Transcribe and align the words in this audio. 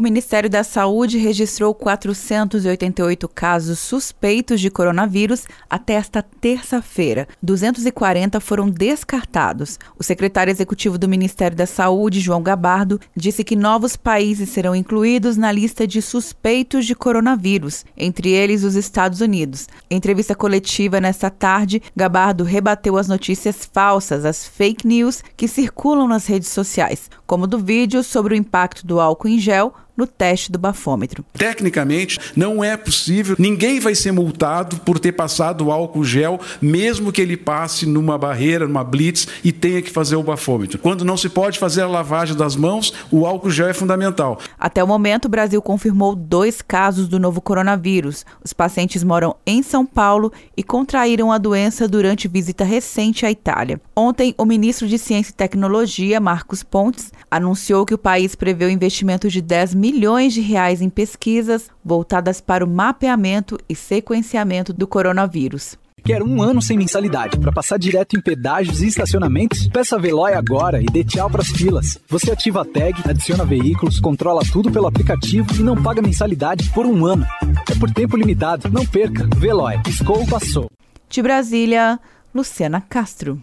O 0.00 0.02
Ministério 0.02 0.48
da 0.48 0.64
Saúde 0.64 1.18
registrou 1.18 1.74
488 1.74 3.28
casos 3.28 3.78
suspeitos 3.80 4.58
de 4.58 4.70
coronavírus 4.70 5.44
até 5.68 5.92
esta 5.92 6.22
terça-feira. 6.22 7.28
240 7.42 8.40
foram 8.40 8.70
descartados. 8.70 9.78
O 9.98 10.02
secretário 10.02 10.50
executivo 10.50 10.96
do 10.96 11.06
Ministério 11.06 11.54
da 11.54 11.66
Saúde, 11.66 12.18
João 12.18 12.42
Gabardo, 12.42 12.98
disse 13.14 13.44
que 13.44 13.54
novos 13.54 13.94
países 13.94 14.48
serão 14.48 14.74
incluídos 14.74 15.36
na 15.36 15.52
lista 15.52 15.86
de 15.86 16.00
suspeitos 16.00 16.86
de 16.86 16.94
coronavírus, 16.94 17.84
entre 17.94 18.30
eles 18.30 18.64
os 18.64 18.76
Estados 18.76 19.20
Unidos. 19.20 19.68
Em 19.90 19.98
entrevista 19.98 20.34
coletiva 20.34 20.98
nesta 20.98 21.28
tarde, 21.28 21.82
Gabardo 21.94 22.42
rebateu 22.42 22.96
as 22.96 23.06
notícias 23.06 23.68
falsas, 23.70 24.24
as 24.24 24.48
fake 24.48 24.86
news 24.86 25.22
que 25.36 25.46
circulam 25.46 26.08
nas 26.08 26.24
redes 26.24 26.48
sociais, 26.48 27.10
como 27.26 27.46
do 27.46 27.58
vídeo 27.58 28.02
sobre 28.02 28.32
o 28.32 28.36
impacto 28.38 28.86
do 28.86 28.98
álcool 28.98 29.28
em 29.28 29.38
gel 29.38 29.74
no 29.96 30.06
teste 30.06 30.50
do 30.50 30.58
bafômetro. 30.58 31.24
Tecnicamente, 31.32 32.18
não 32.36 32.62
é 32.62 32.76
possível, 32.76 33.36
ninguém 33.38 33.80
vai 33.80 33.94
ser 33.94 34.12
multado 34.12 34.76
por 34.78 34.98
ter 34.98 35.12
passado 35.12 35.70
álcool 35.70 36.04
gel, 36.04 36.40
mesmo 36.60 37.12
que 37.12 37.20
ele 37.20 37.36
passe 37.36 37.86
numa 37.86 38.16
barreira, 38.16 38.66
numa 38.66 38.84
blitz 38.84 39.26
e 39.44 39.52
tenha 39.52 39.82
que 39.82 39.90
fazer 39.90 40.16
o 40.16 40.22
bafômetro. 40.22 40.78
Quando 40.78 41.04
não 41.04 41.16
se 41.16 41.28
pode 41.28 41.58
fazer 41.58 41.82
a 41.82 41.86
lavagem 41.86 42.36
das 42.36 42.56
mãos, 42.56 42.92
o 43.10 43.26
álcool 43.26 43.50
gel 43.50 43.68
é 43.68 43.74
fundamental. 43.74 44.38
Até 44.58 44.82
o 44.82 44.86
momento, 44.86 45.26
o 45.26 45.28
Brasil 45.28 45.60
confirmou 45.60 46.14
dois 46.14 46.62
casos 46.62 47.08
do 47.08 47.18
novo 47.18 47.40
coronavírus. 47.40 48.24
Os 48.44 48.52
pacientes 48.52 49.04
moram 49.04 49.36
em 49.46 49.62
São 49.62 49.84
Paulo 49.84 50.32
e 50.56 50.62
contraíram 50.62 51.32
a 51.32 51.38
doença 51.38 51.86
durante 51.88 52.28
visita 52.28 52.64
recente 52.64 53.26
à 53.26 53.30
Itália. 53.30 53.80
Ontem, 53.94 54.34
o 54.38 54.44
ministro 54.44 54.86
de 54.88 54.98
Ciência 54.98 55.30
e 55.30 55.34
Tecnologia, 55.34 56.20
Marcos 56.20 56.62
Pontes, 56.62 57.12
anunciou 57.30 57.84
que 57.84 57.94
o 57.94 57.98
país 57.98 58.34
prevê 58.34 58.64
o 58.64 58.70
investimento 58.70 59.28
de 59.28 59.40
10 59.40 59.74
mil 59.74 59.79
milhões 59.80 60.34
de 60.34 60.42
reais 60.42 60.82
em 60.82 60.90
pesquisas 60.90 61.70
voltadas 61.82 62.38
para 62.38 62.62
o 62.62 62.68
mapeamento 62.68 63.58
e 63.66 63.74
sequenciamento 63.74 64.74
do 64.74 64.86
coronavírus. 64.86 65.78
Quer 66.04 66.22
um 66.22 66.42
ano 66.42 66.60
sem 66.60 66.76
mensalidade 66.76 67.38
para 67.38 67.52
passar 67.52 67.78
direto 67.78 68.14
em 68.14 68.20
pedágios 68.20 68.82
e 68.82 68.88
estacionamentos? 68.88 69.68
Peça 69.68 69.96
a 69.96 69.98
Veloy 69.98 70.34
agora 70.34 70.82
e 70.82 70.86
dê 70.86 71.02
tchau 71.02 71.30
para 71.30 71.40
as 71.40 71.48
filas. 71.48 71.98
Você 72.08 72.30
ativa 72.30 72.60
a 72.60 72.64
tag, 72.64 73.02
adiciona 73.08 73.44
veículos, 73.44 74.00
controla 74.00 74.42
tudo 74.52 74.70
pelo 74.70 74.86
aplicativo 74.86 75.48
e 75.58 75.62
não 75.62 75.82
paga 75.82 76.02
mensalidade 76.02 76.70
por 76.70 76.84
um 76.84 77.06
ano. 77.06 77.26
É 77.70 77.74
por 77.78 77.90
tempo 77.90 78.16
limitado. 78.16 78.70
Não 78.70 78.84
perca. 78.84 79.28
Veloy. 79.36 79.78
Piscou, 79.82 80.26
passou. 80.26 80.70
De 81.08 81.22
Brasília, 81.22 81.98
Luciana 82.34 82.80
Castro. 82.80 83.42